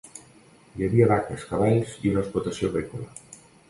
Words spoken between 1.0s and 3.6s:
vaques, cavalls i una explotació agrícola.